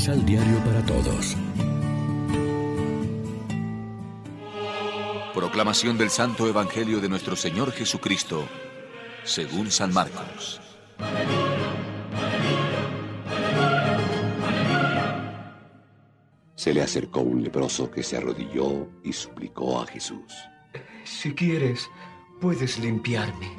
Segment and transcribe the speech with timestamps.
[0.00, 1.36] Misal Diario para Todos.
[5.34, 8.48] Proclamación del Santo Evangelio de nuestro Señor Jesucristo,
[9.24, 10.58] según San Marcos.
[16.54, 20.32] Se le acercó un leproso que se arrodilló y suplicó a Jesús.
[21.04, 21.90] Si quieres,
[22.40, 23.50] puedes limpiarme.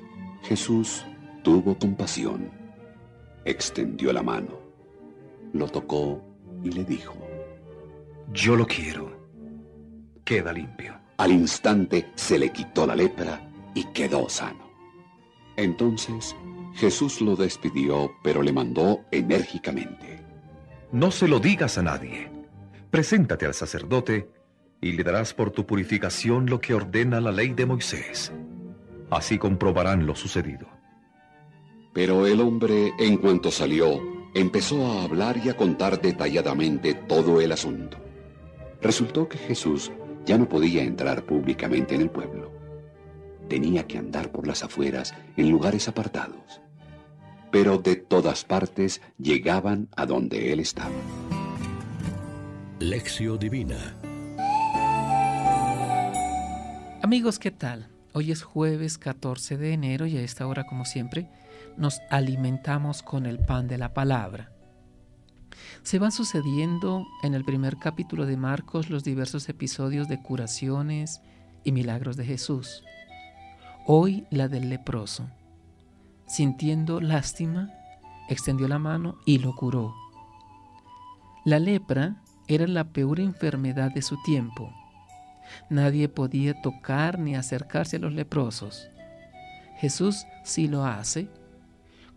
[0.41, 1.05] Jesús
[1.43, 2.49] tuvo compasión,
[3.45, 4.59] extendió la mano,
[5.53, 6.30] lo tocó
[6.63, 7.15] y le dijo,
[8.31, 9.19] Yo lo quiero.
[10.23, 10.99] Queda limpio.
[11.17, 14.71] Al instante se le quitó la lepra y quedó sano.
[15.55, 16.35] Entonces
[16.73, 20.19] Jesús lo despidió, pero le mandó enérgicamente.
[20.91, 22.31] No se lo digas a nadie.
[22.89, 24.29] Preséntate al sacerdote
[24.81, 28.31] y le darás por tu purificación lo que ordena la ley de Moisés.
[29.09, 30.67] Así comprobarán lo sucedido.
[31.93, 37.51] Pero el hombre, en cuanto salió, empezó a hablar y a contar detalladamente todo el
[37.51, 37.97] asunto.
[38.81, 39.91] Resultó que Jesús
[40.25, 42.51] ya no podía entrar públicamente en el pueblo.
[43.47, 46.61] Tenía que andar por las afueras en lugares apartados.
[47.51, 50.95] Pero de todas partes llegaban a donde él estaba.
[52.79, 53.95] Lección Divina
[57.03, 57.89] Amigos, ¿qué tal?
[58.13, 61.27] Hoy es jueves 14 de enero y a esta hora, como siempre,
[61.77, 64.51] nos alimentamos con el pan de la palabra.
[65.83, 71.21] Se van sucediendo en el primer capítulo de Marcos los diversos episodios de curaciones
[71.63, 72.83] y milagros de Jesús.
[73.85, 75.27] Hoy la del leproso.
[76.27, 77.71] Sintiendo lástima,
[78.29, 79.93] extendió la mano y lo curó.
[81.43, 84.71] La lepra era la peor enfermedad de su tiempo.
[85.69, 88.89] Nadie podía tocar ni acercarse a los leprosos.
[89.77, 91.27] Jesús sí lo hace,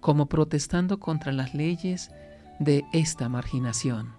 [0.05, 2.11] como protestando contra las leyes
[2.59, 4.13] de esta marginación.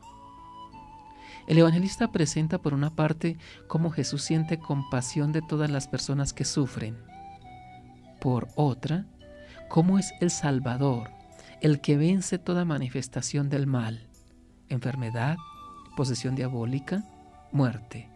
[1.45, 3.37] El evangelista presenta por una parte
[3.67, 6.97] cómo Jesús siente compasión de todas las personas que sufren.
[8.19, 9.05] Por otra,
[9.69, 11.11] cómo es el Salvador,
[11.61, 14.07] el que vence toda manifestación del mal,
[14.69, 15.37] enfermedad,
[15.95, 17.03] posesión diabólica,
[17.51, 18.09] muerte.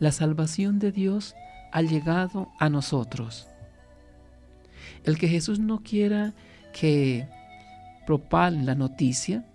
[0.00, 1.36] La salvación de Dios
[1.70, 3.46] ha llegado a nosotros.
[5.04, 6.34] El que Jesús no quiera
[6.78, 7.26] que
[8.06, 9.46] propalen la noticia,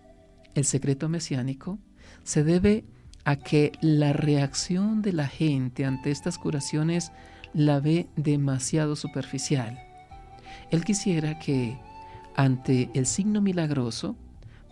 [0.55, 1.77] el secreto mesiánico,
[2.23, 2.83] se debe
[3.25, 7.11] a que la reacción de la gente ante estas curaciones
[7.53, 9.79] la ve demasiado superficial.
[10.71, 11.77] Él quisiera que
[12.35, 14.15] ante el signo milagroso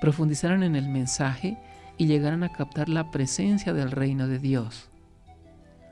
[0.02, 1.58] profundizaran en el mensaje
[1.98, 4.90] y llegaran a captar la presencia del reino de Dios.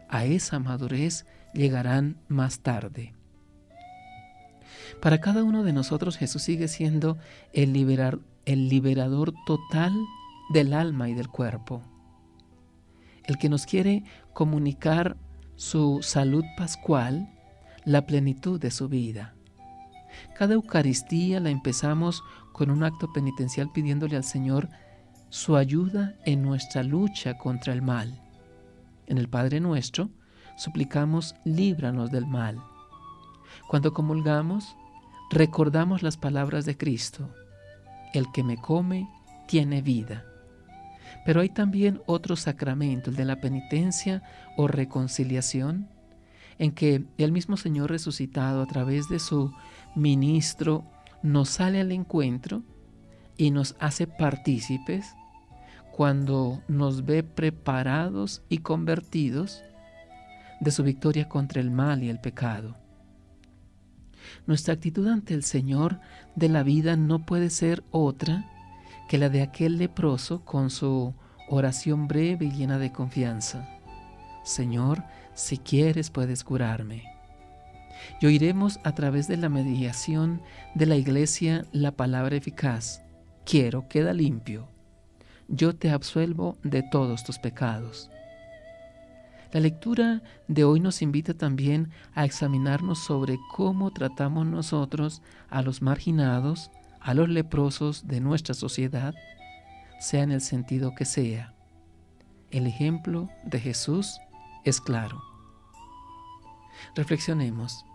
[0.09, 3.13] A esa madurez llegarán más tarde.
[5.01, 7.17] Para cada uno de nosotros Jesús sigue siendo
[7.53, 7.75] el,
[8.45, 9.93] el liberador total
[10.49, 11.81] del alma y del cuerpo.
[13.23, 14.03] El que nos quiere
[14.33, 15.17] comunicar
[15.55, 17.29] su salud pascual,
[17.85, 19.33] la plenitud de su vida.
[20.35, 24.69] Cada Eucaristía la empezamos con un acto penitencial pidiéndole al Señor
[25.29, 28.21] su ayuda en nuestra lucha contra el mal.
[29.05, 30.09] En el Padre nuestro
[30.57, 32.61] suplicamos líbranos del mal.
[33.67, 34.75] Cuando comulgamos,
[35.29, 37.29] recordamos las palabras de Cristo.
[38.13, 39.09] El que me come
[39.47, 40.25] tiene vida.
[41.25, 44.23] Pero hay también otro sacramento, el de la penitencia
[44.55, 45.89] o reconciliación,
[46.57, 49.51] en que el mismo Señor resucitado a través de su
[49.95, 50.85] ministro
[51.21, 52.63] nos sale al encuentro
[53.37, 55.13] y nos hace partícipes
[55.91, 59.63] cuando nos ve preparados y convertidos
[60.59, 62.77] de su victoria contra el mal y el pecado.
[64.47, 65.99] Nuestra actitud ante el Señor
[66.35, 68.49] de la vida no puede ser otra
[69.09, 71.13] que la de aquel leproso con su
[71.49, 73.67] oración breve y llena de confianza.
[74.43, 75.03] Señor,
[75.33, 77.03] si quieres puedes curarme.
[78.21, 80.41] Y oiremos a través de la mediación
[80.75, 83.01] de la iglesia la palabra eficaz.
[83.45, 84.69] Quiero, queda limpio.
[85.49, 88.09] Yo te absuelvo de todos tus pecados.
[89.51, 95.81] La lectura de hoy nos invita también a examinarnos sobre cómo tratamos nosotros a los
[95.81, 99.15] marginados, a los leprosos de nuestra sociedad,
[99.99, 101.53] sea en el sentido que sea.
[102.51, 104.19] El ejemplo de Jesús
[104.65, 105.21] es claro.
[106.95, 107.85] Reflexionemos.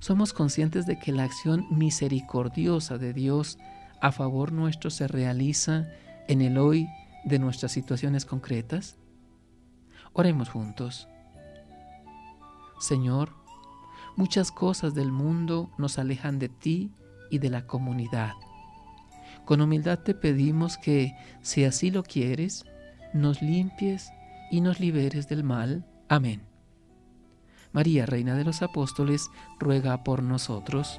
[0.00, 3.58] Somos conscientes de que la acción misericordiosa de Dios
[4.00, 5.86] a favor nuestro se realiza
[6.28, 6.88] en el hoy
[7.24, 8.96] de nuestras situaciones concretas.
[10.18, 11.08] Oremos juntos.
[12.80, 13.34] Señor,
[14.16, 16.90] muchas cosas del mundo nos alejan de ti
[17.30, 18.32] y de la comunidad.
[19.44, 22.64] Con humildad te pedimos que, si así lo quieres,
[23.12, 24.10] nos limpies
[24.50, 25.84] y nos liberes del mal.
[26.08, 26.40] Amén.
[27.72, 29.28] María, Reina de los Apóstoles,
[29.58, 30.98] ruega por nosotros.